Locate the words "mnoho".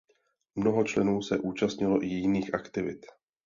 0.55-0.83